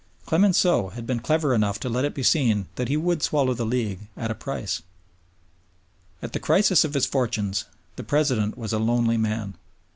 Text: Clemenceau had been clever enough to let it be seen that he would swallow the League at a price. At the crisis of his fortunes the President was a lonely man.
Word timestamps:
Clemenceau 0.25 0.89
had 0.89 1.05
been 1.05 1.19
clever 1.19 1.53
enough 1.53 1.79
to 1.81 1.87
let 1.87 2.05
it 2.05 2.15
be 2.15 2.23
seen 2.23 2.65
that 2.73 2.87
he 2.87 2.97
would 2.97 3.21
swallow 3.21 3.53
the 3.53 3.67
League 3.67 4.07
at 4.17 4.31
a 4.31 4.33
price. 4.33 4.81
At 6.23 6.33
the 6.33 6.39
crisis 6.39 6.83
of 6.83 6.95
his 6.95 7.05
fortunes 7.05 7.65
the 7.97 8.03
President 8.03 8.57
was 8.57 8.73
a 8.73 8.79
lonely 8.79 9.17
man. 9.17 9.53